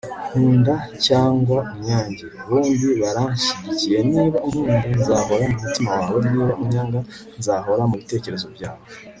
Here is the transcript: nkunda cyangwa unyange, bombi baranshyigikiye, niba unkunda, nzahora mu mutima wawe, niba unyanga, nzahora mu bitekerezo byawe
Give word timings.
nkunda 0.33 0.75
cyangwa 1.05 1.57
unyange, 1.73 2.25
bombi 2.47 2.87
baranshyigikiye, 3.01 3.97
niba 4.11 4.37
unkunda, 4.47 4.79
nzahora 4.99 5.43
mu 5.51 5.57
mutima 5.63 5.89
wawe, 5.99 6.19
niba 6.33 6.53
unyanga, 6.63 6.99
nzahora 7.39 7.83
mu 7.89 7.95
bitekerezo 8.01 8.47
byawe 8.55 8.83